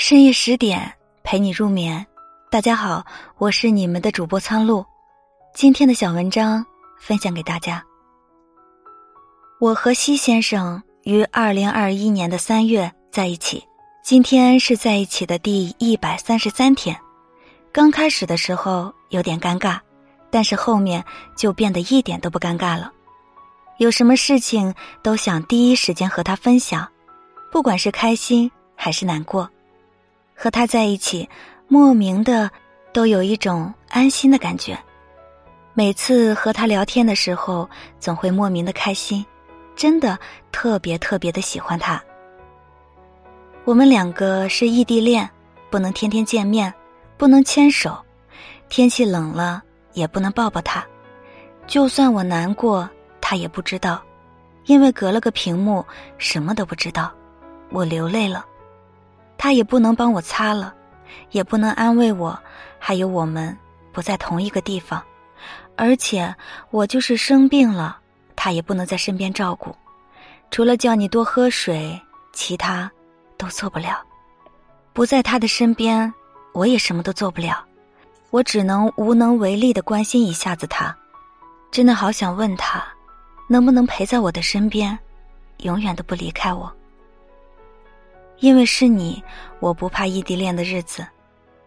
[0.00, 0.90] 深夜十点
[1.22, 2.06] 陪你入眠，
[2.50, 3.04] 大家好，
[3.36, 4.82] 我是你们的主播苍鹭。
[5.54, 6.64] 今天的小文章
[6.98, 7.84] 分享给大家。
[9.60, 13.62] 我和西先生于二零二一年的三月在一起，
[14.02, 16.98] 今天是在一起的第一百三十三天。
[17.70, 19.78] 刚开始的时候有点尴尬，
[20.30, 21.04] 但是后面
[21.36, 22.90] 就变得一点都不尴尬了。
[23.76, 26.88] 有什么事情都想第一时间和他分享，
[27.52, 29.46] 不管是开心还是难过。
[30.42, 31.28] 和他在一起，
[31.68, 32.50] 莫名的
[32.94, 34.78] 都有一种安心的感觉。
[35.74, 37.68] 每次和他聊天的时候，
[37.98, 39.22] 总会莫名的开心，
[39.76, 40.18] 真的
[40.50, 42.02] 特别特别的喜欢他。
[43.66, 45.28] 我们两个是异地恋，
[45.68, 46.72] 不能天天见面，
[47.18, 48.02] 不能牵手，
[48.70, 50.82] 天气冷了也不能抱抱他。
[51.66, 52.88] 就算我难过，
[53.20, 54.02] 他也不知道，
[54.64, 55.84] 因为隔了个屏幕，
[56.16, 57.12] 什么都不知道。
[57.68, 58.46] 我流泪了。
[59.42, 60.74] 他也不能帮我擦了，
[61.30, 62.38] 也不能安慰我，
[62.78, 63.56] 还有我们
[63.90, 65.02] 不在同一个地方，
[65.76, 66.32] 而且
[66.70, 67.98] 我就是生病了，
[68.36, 69.74] 他也不能在身边照顾，
[70.50, 71.98] 除了叫你多喝水，
[72.34, 72.92] 其他
[73.38, 74.04] 都做不了。
[74.92, 76.12] 不在他的身边，
[76.52, 77.64] 我也什么都做不了，
[78.28, 80.94] 我只能无能为力的关心一下子他。
[81.70, 82.84] 真的好想问他，
[83.48, 84.98] 能不能陪在我的身边，
[85.60, 86.70] 永远都不离开我。
[88.40, 89.22] 因为是你，
[89.60, 91.06] 我不怕异地恋的日子，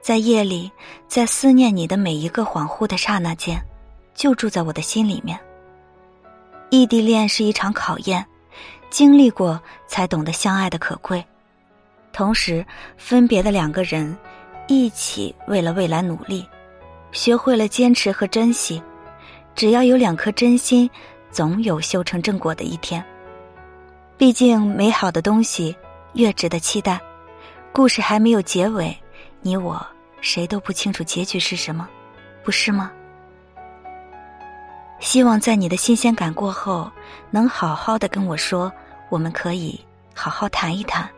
[0.00, 0.72] 在夜里，
[1.06, 3.62] 在思念你的每一个恍惚的刹那间，
[4.14, 5.38] 就住在我的心里面。
[6.70, 8.24] 异地恋是一场考验，
[8.88, 11.22] 经历过才懂得相爱的可贵。
[12.12, 12.64] 同时，
[12.96, 14.16] 分别的两个人，
[14.66, 16.46] 一起为了未来努力，
[17.12, 18.82] 学会了坚持和珍惜。
[19.54, 20.88] 只要有两颗真心，
[21.30, 23.04] 总有修成正果的一天。
[24.16, 25.76] 毕竟，美好的东西。
[26.14, 27.00] 越值得期待，
[27.72, 28.96] 故事还没有结尾，
[29.42, 29.84] 你我
[30.20, 31.88] 谁都不清楚结局是什么，
[32.42, 32.90] 不是吗？
[35.00, 36.90] 希望在你的新鲜感过后，
[37.30, 38.72] 能好好的跟我说，
[39.10, 39.78] 我们可以
[40.14, 41.08] 好好谈一谈，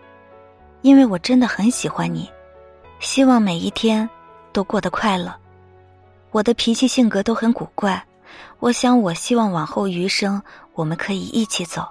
[0.80, 2.28] 因为我真的很喜欢你，
[2.98, 4.08] 希望每一天
[4.52, 5.34] 都过得快乐。
[6.32, 8.02] 我的脾气性格都很古怪，
[8.58, 10.42] 我想我希望往后余生，
[10.74, 11.86] 我们可以一起走。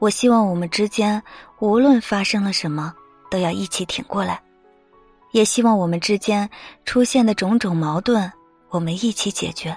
[0.00, 1.22] 我希望我们之间
[1.58, 2.94] 无论发生了什么，
[3.30, 4.36] 都要一起挺过来；
[5.30, 6.48] 也希望我们之间
[6.86, 8.32] 出现的种种矛盾，
[8.70, 9.76] 我们一起解决。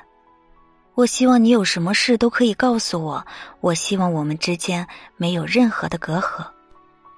[0.95, 3.25] 我希望你有什么事都可以告诉我。
[3.59, 6.47] 我希望我们之间没有任何的隔阂。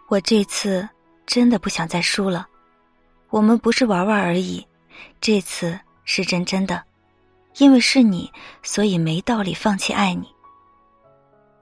[0.08, 0.88] 我这次
[1.28, 2.48] 真的不想再输了。
[3.30, 4.66] 我们不是玩玩而已，
[5.22, 6.82] 这次是真真的，
[7.58, 8.32] 因为是你，
[8.64, 10.28] 所以没道理放弃爱你。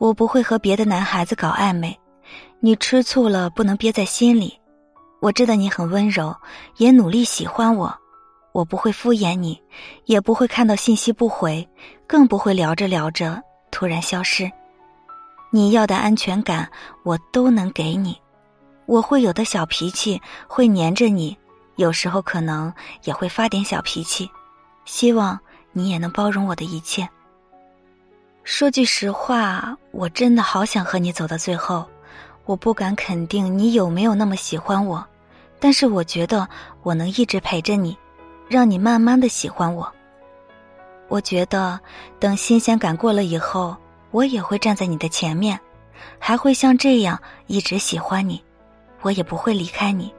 [0.03, 1.97] 我不会和别的男孩子搞暧昧，
[2.59, 4.59] 你吃醋了不能憋在心里。
[5.21, 6.35] 我知道你很温柔，
[6.75, 7.97] 也努力喜欢我。
[8.51, 9.57] 我不会敷衍你，
[10.03, 11.65] 也不会看到信息不回，
[12.05, 13.41] 更不会聊着聊着
[13.71, 14.51] 突然消失。
[15.51, 16.69] 你要的安全感
[17.05, 18.21] 我都能给你。
[18.85, 21.37] 我会有的小脾气会黏着你，
[21.77, 22.73] 有时候可能
[23.05, 24.29] 也会发点小脾气。
[24.83, 25.39] 希望
[25.71, 27.07] 你也能包容我的一切。
[28.43, 31.85] 说句实话，我真的好想和你走到最后。
[32.45, 35.05] 我不敢肯定你有没有那么喜欢我，
[35.61, 36.45] 但是我觉得
[36.81, 37.97] 我能一直陪着你，
[38.49, 39.89] 让你慢慢的喜欢我。
[41.07, 41.79] 我觉得
[42.19, 43.77] 等新鲜感过了以后，
[44.11, 45.57] 我也会站在你的前面，
[46.19, 47.17] 还会像这样
[47.47, 48.43] 一直喜欢你，
[49.03, 50.13] 我也不会离开你。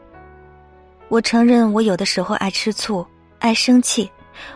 [1.08, 3.06] 我承认我有的时候爱吃醋，
[3.38, 4.10] 爱生气，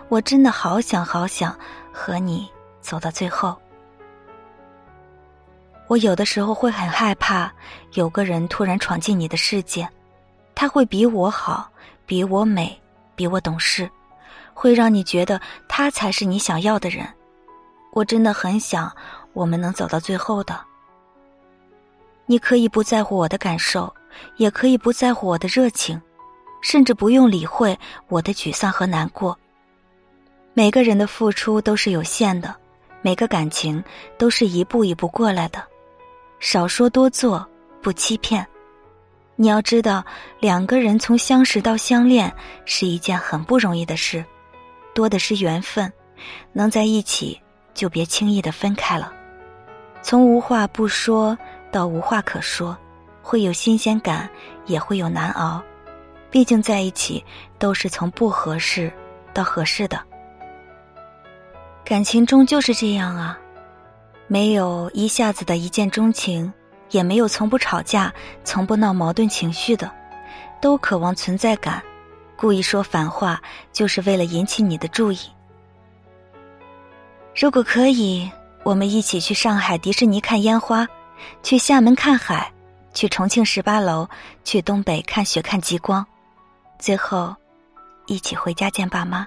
[0.08, 1.54] 我真的好想好想
[1.92, 2.48] 和你。
[2.88, 3.54] 走到最后，
[5.88, 7.52] 我有的时候会很害怕，
[7.92, 9.86] 有个人突然闯进你的世界，
[10.54, 11.70] 他会比我好，
[12.06, 12.80] 比我美，
[13.14, 13.90] 比我懂事，
[14.54, 15.38] 会让你觉得
[15.68, 17.06] 他才是你想要的人。
[17.92, 18.90] 我真的很想
[19.34, 20.58] 我们能走到最后的。
[22.24, 23.94] 你可以不在乎我的感受，
[24.38, 26.00] 也可以不在乎我的热情，
[26.62, 27.78] 甚至不用理会
[28.08, 29.38] 我的沮丧和难过。
[30.54, 32.56] 每个人的付出都是有限的。
[33.02, 33.82] 每个感情
[34.16, 35.62] 都是一步一步过来的，
[36.40, 37.46] 少说多做，
[37.80, 38.46] 不欺骗。
[39.36, 40.04] 你要知道，
[40.40, 42.32] 两个人从相识到相恋
[42.64, 44.24] 是一件很不容易的事，
[44.92, 45.92] 多的是缘分。
[46.52, 47.40] 能在一起，
[47.72, 49.12] 就别轻易的分开了。
[50.02, 51.38] 从无话不说
[51.70, 52.76] 到无话可说，
[53.22, 54.28] 会有新鲜感，
[54.66, 55.62] 也会有难熬。
[56.30, 57.24] 毕竟在一起
[57.58, 58.92] 都是从不合适
[59.32, 60.07] 到合适的。
[61.88, 63.38] 感情中就是这样啊，
[64.26, 66.52] 没有一下子的一见钟情，
[66.90, 68.12] 也没有从不吵架、
[68.44, 69.90] 从不闹矛盾情绪的，
[70.60, 71.82] 都渴望存在感，
[72.36, 73.40] 故意说反话，
[73.72, 75.18] 就是为了引起你的注意。
[77.34, 78.30] 如果可以，
[78.64, 80.86] 我们一起去上海迪士尼看烟花，
[81.42, 82.52] 去厦门看海，
[82.92, 84.06] 去重庆十八楼，
[84.44, 86.04] 去东北看雪看极光，
[86.78, 87.34] 最后
[88.04, 89.26] 一起回家见爸妈。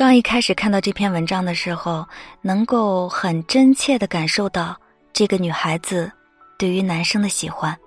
[0.00, 2.08] 刚一开始看到这篇文章的时候，
[2.40, 4.74] 能够很真切的感受到
[5.12, 6.10] 这个女孩子
[6.56, 7.78] 对于男生的喜欢，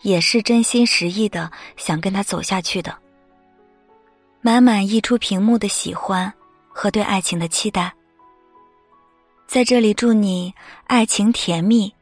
[0.00, 2.96] 也是真心实意的想跟他走下去的，
[4.40, 6.32] 满满溢出屏幕的喜欢
[6.70, 7.92] 和对爱情的期待。
[9.46, 10.54] 在这里祝你
[10.86, 11.92] 爱情甜蜜，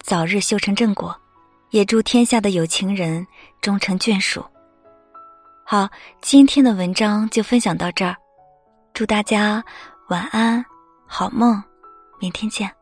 [0.00, 1.14] 早日修成正果，
[1.68, 3.26] 也祝天下的有情人
[3.60, 4.42] 终成眷属。
[5.66, 5.86] 好，
[6.22, 8.16] 今天的文章就分享到这儿。
[8.94, 9.60] 祝大家
[10.06, 10.64] 晚安，
[11.04, 11.60] 好梦，
[12.20, 12.72] 明天见。